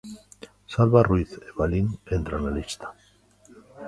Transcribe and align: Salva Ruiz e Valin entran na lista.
Salva 0.73 1.01
Ruiz 1.07 1.31
e 1.47 1.49
Valin 1.57 1.87
entran 2.17 2.41
na 2.43 2.51
lista. 2.59 2.87